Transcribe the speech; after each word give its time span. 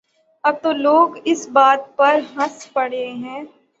اب 0.43 0.55
تو 0.63 0.71
لوگ 0.77 1.07
اس 1.23 1.47
بات 1.53 1.81
پر 1.97 2.19
ہنس 2.35 2.67
پڑتے 2.73 3.05
ہیں۔ 3.13 3.41